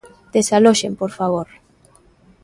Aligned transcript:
¡Desaloxen, 0.35 0.93
por 0.99 1.11
favor! 1.19 1.47